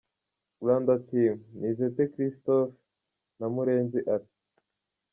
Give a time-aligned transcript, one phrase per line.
[0.61, 2.75] Rwanda Team: Nizette Christophe&
[3.53, 4.31] Murenzi Alain.